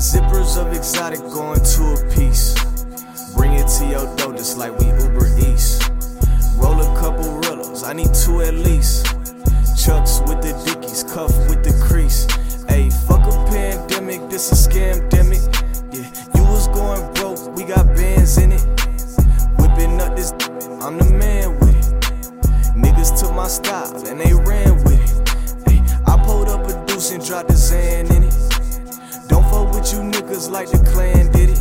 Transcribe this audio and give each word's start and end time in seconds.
zippers 0.00 0.56
of 0.56 0.72
exotic 0.72 1.20
going 1.30 1.60
to 1.60 1.82
a 1.92 2.14
piece. 2.14 2.54
Bring 3.34 3.52
it 3.52 3.68
to 3.68 3.86
your 3.86 4.16
door 4.16 4.32
just 4.32 4.56
like 4.56 4.76
we 4.78 4.86
Uber 4.86 5.28
East. 5.38 5.90
Roll 6.56 6.80
a 6.80 6.98
couple 6.98 7.24
Rillos, 7.42 7.86
I 7.86 7.92
need 7.92 8.12
two 8.14 8.40
at 8.40 8.54
least. 8.54 9.04
Chucks 9.76 10.20
with 10.20 10.40
the 10.40 10.56
dickies, 10.64 11.04
cuff 11.04 11.30
with 11.50 11.62
the 11.62 11.78
crease. 11.86 12.24
Ayy, 12.72 12.90
fuck 13.06 13.20
a 13.20 13.50
pandemic, 13.50 14.30
this 14.30 14.50
a 14.52 14.54
scam, 14.54 15.06
demic. 15.10 15.44
Yeah, 15.92 16.08
you 16.34 16.44
was 16.48 16.68
going 16.68 17.04
broke, 17.14 17.54
we 17.54 17.64
got 17.64 17.84
bands 17.94 18.38
in 18.38 18.52
it. 18.52 18.64
Whipping 19.58 20.00
up 20.00 20.16
this, 20.16 20.32
I'm 20.80 20.96
the 20.96 21.10
man 21.12 21.60
with 21.60 21.76
it. 21.76 22.00
Niggas 22.74 23.20
took 23.20 23.34
my 23.34 23.48
style 23.48 23.94
and 24.06 24.18
they 24.18 24.32
ran 24.32 24.82
with 24.82 24.96
it. 24.96 25.24
Ayy, 25.68 26.08
I 26.08 26.24
pulled 26.24 26.48
up 26.48 26.66
a 26.66 26.86
deuce 26.86 27.10
and 27.12 27.22
dropped 27.22 27.48
the 27.48 27.54
Xan 27.54 28.10
in 28.16 28.19
niggas 30.30 30.50
like 30.50 30.70
the 30.70 30.78
clan 30.90 31.30
did 31.32 31.50
it. 31.50 31.58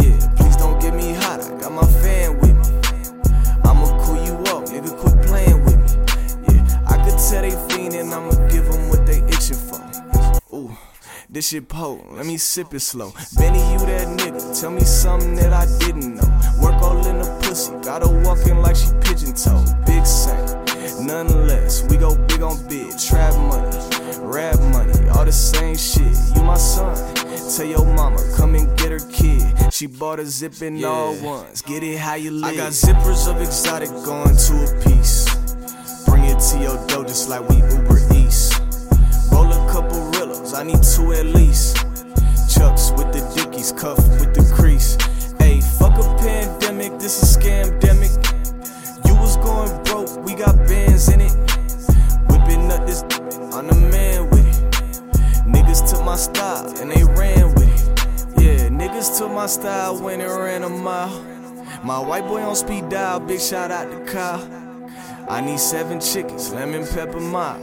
Yeah, 0.00 0.34
please 0.36 0.56
don't 0.56 0.80
get 0.80 0.94
me 0.94 1.14
hot, 1.14 1.40
I 1.40 1.60
got 1.60 1.72
my 1.72 1.86
fan 2.00 2.38
with 2.38 2.54
me. 2.54 2.78
I'ma 3.64 4.04
cool 4.04 4.24
you 4.24 4.34
off, 4.52 4.70
nigga, 4.70 4.96
quit 4.96 5.26
playing 5.26 5.64
with 5.64 5.78
me. 5.78 6.54
Yeah, 6.54 6.86
I 6.86 6.96
could 7.02 7.18
tell 7.18 7.42
they 7.42 7.50
fiendin', 7.50 8.12
I'ma 8.12 8.48
give 8.48 8.70
them 8.70 8.88
what 8.88 9.04
they 9.06 9.22
itching 9.24 9.56
for. 9.56 9.80
Ooh. 10.54 10.76
This 11.28 11.48
shit 11.48 11.68
po, 11.68 12.04
let 12.12 12.26
me 12.26 12.36
sip 12.36 12.72
it 12.74 12.80
slow. 12.80 13.12
Benny, 13.36 13.58
you 13.72 13.78
that 13.80 14.06
nigga, 14.06 14.60
tell 14.60 14.70
me 14.70 14.82
something 14.82 15.34
that 15.34 15.52
I 15.52 15.66
didn't 15.80 16.14
know. 16.14 16.40
Work 16.62 16.80
all 16.82 17.04
in 17.06 17.18
the 17.18 17.40
pussy, 17.42 17.72
got 17.82 18.02
her 18.02 18.22
walking 18.22 18.58
like 18.58 18.76
she 18.76 18.90
pigeon 19.00 19.34
toed. 19.34 19.66
Big 19.86 20.06
saint, 20.06 20.54
nonetheless. 21.04 21.82
We 21.90 21.96
go 21.96 22.16
big 22.28 22.42
on 22.42 22.64
big, 22.68 22.96
trap 22.96 23.34
money, 23.34 23.76
rap 24.20 24.60
money, 24.70 25.08
all 25.08 25.24
the 25.24 25.32
same 25.32 25.76
shit. 25.76 26.14
You 26.36 26.44
my 26.44 26.56
son, 26.56 26.94
tell 27.44 27.66
your 27.66 27.84
mama, 27.84 28.18
come 28.36 28.54
and 28.54 28.76
get 28.78 28.90
her 28.90 29.00
kid. 29.10 29.72
She 29.72 29.86
bought 29.86 30.20
a 30.20 30.26
zip 30.26 30.62
in 30.62 30.84
all 30.84 31.14
ones, 31.22 31.62
get 31.62 31.82
it 31.82 31.98
how 31.98 32.14
you 32.14 32.30
live. 32.30 32.54
I 32.54 32.56
got 32.56 32.72
zippers 32.72 33.28
of 33.28 33.40
exotic 33.40 33.90
going 34.04 34.36
to 34.36 34.54
a 34.64 34.84
piece. 34.84 35.24
Bring 36.06 36.24
it 36.24 36.38
to 36.38 36.58
your 36.58 36.86
door 36.86 37.04
just 37.04 37.28
like 37.28 37.48
we 37.48 37.56
Uber 37.56 38.00
East. 38.14 38.60
Roll 39.32 39.52
a 39.52 39.72
couple 39.72 39.98
Rillos, 40.12 40.54
I 40.54 40.62
need 40.62 40.82
two 40.82 41.12
at 41.12 41.26
least. 41.26 41.76
Chucks 42.54 42.92
with 42.92 43.12
the 43.12 43.22
dickies, 43.34 43.72
cuff 43.72 43.98
with 44.20 44.34
the 44.34 44.43
my 59.34 59.46
style 59.46 60.00
when 60.00 60.20
it 60.20 60.28
ran 60.28 60.62
a 60.62 60.68
mile. 60.68 61.20
My 61.82 61.98
white 61.98 62.24
boy 62.24 62.40
on 62.40 62.54
speed 62.54 62.88
dial, 62.88 63.18
big 63.18 63.40
shout 63.40 63.72
out 63.72 63.90
to 63.90 63.98
Kyle. 64.10 64.48
I 65.28 65.40
need 65.40 65.58
seven 65.58 66.00
chickens, 66.00 66.52
lemon 66.52 66.86
pepper 66.86 67.18
mile. 67.18 67.60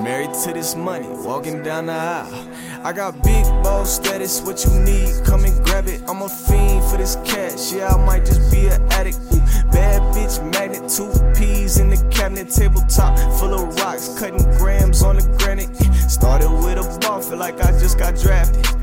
Married 0.00 0.34
to 0.42 0.52
this 0.52 0.74
money, 0.74 1.06
walking 1.08 1.62
down 1.62 1.86
the 1.86 1.92
aisle. 1.92 2.48
I 2.82 2.92
got 2.92 3.22
big 3.22 3.44
ball 3.62 3.84
status, 3.84 4.40
what 4.42 4.64
you 4.64 4.72
need, 4.80 5.24
come 5.24 5.44
and 5.44 5.64
grab 5.64 5.86
it. 5.86 6.02
I'm 6.08 6.20
a 6.22 6.28
fiend 6.28 6.84
for 6.90 6.96
this 6.96 7.16
cash, 7.24 7.72
yeah, 7.72 7.94
I 7.94 8.04
might 8.04 8.24
just 8.24 8.50
be 8.50 8.66
an 8.66 8.82
addict. 8.90 9.18
Ooh, 9.32 9.38
bad 9.70 10.02
bitch 10.14 10.42
magnet, 10.52 10.90
two 10.90 11.08
peas 11.38 11.78
in 11.78 11.90
the 11.90 12.08
cabinet, 12.10 12.48
tabletop 12.48 13.16
full 13.38 13.54
of 13.54 13.76
rocks, 13.76 14.18
cutting 14.18 14.44
grams 14.58 15.04
on 15.04 15.16
the 15.16 15.36
granite. 15.38 15.74
Started 16.10 16.50
with 16.50 16.78
a 16.78 16.98
ball, 16.98 17.20
feel 17.22 17.38
like 17.38 17.60
I 17.60 17.70
just 17.78 17.98
got 17.98 18.16
drafted. 18.16 18.81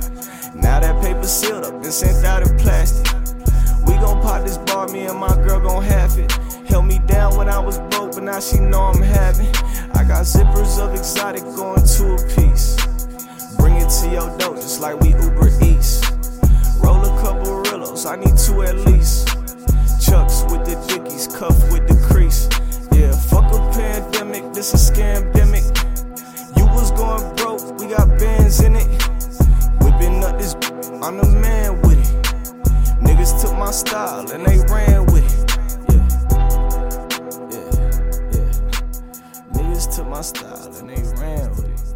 Now 0.56 0.80
that 0.80 1.02
paper 1.04 1.28
sealed 1.28 1.66
up 1.66 1.74
and 1.74 1.86
sent 1.86 2.26
out 2.26 2.48
in 2.48 2.58
plastic. 2.58 3.06
We 3.88 3.94
gon' 3.96 4.22
pop 4.22 4.46
this 4.46 4.58
bar, 4.58 4.88
me 4.88 5.06
and 5.06 5.18
my 5.18 5.36
girl 5.36 5.60
gon' 5.60 5.84
have 5.84 6.18
it. 6.18 6.32
Held 6.68 6.86
me 6.86 7.00
down 7.08 7.36
when 7.38 7.50
I 7.50 7.60
was 7.60 7.80
broke, 7.90 8.14
but 8.14 8.24
now 8.24 8.40
she 8.40 8.60
know 8.60 8.84
I'm 8.84 9.02
having. 9.02 9.54
I 9.96 10.04
got 10.04 10.26
zippers 10.26 10.80
of 10.80 10.94
exotic 10.94 11.44
going 11.56 11.84
to 11.84 12.14
a 12.14 12.36
piece. 12.36 12.78
Bring 13.58 13.76
it 13.76 13.90
to 13.90 14.10
your 14.10 14.38
door, 14.38 14.56
just 14.56 14.80
like 14.80 15.00
we 15.00 15.10
Uber 15.10 15.50
East. 15.64 16.06
Roll 16.84 17.04
a 17.04 17.22
couple 17.22 17.64
Rillos, 17.64 18.06
I 18.06 18.16
need 18.16 18.38
two 18.38 18.62
at 18.62 18.76
least. 18.86 19.28
Chucks 20.00 20.44
with 20.52 20.64
the 20.66 20.78
dickies, 20.88 21.28
cuff 21.28 21.58
with 21.72 21.88
the 21.88 21.98
crease. 22.08 22.48
Yeah, 22.92 23.12
fuck 23.12 23.52
a 23.52 23.60
pandemic, 23.74 24.54
this 24.54 24.74
a 24.74 24.78
scamdemic. 24.78 25.66
You 26.56 26.66
was 26.68 26.92
going 26.92 27.36
broke, 27.36 27.80
we 27.80 27.88
got 27.88 27.99
my 33.70 33.74
style 33.74 34.32
and 34.32 34.48
they 34.48 34.58
ran 34.74 35.06
with 35.06 35.24
it. 35.32 35.52
Yeah, 35.92 36.08
yeah, 37.52 37.70
yeah. 38.34 38.52
Niggas 39.54 39.96
took 39.96 40.08
my 40.08 40.22
style 40.22 40.76
and 40.80 40.90
they 40.90 41.04
ran 41.22 41.52
with 41.52 41.68
it. 41.68 41.89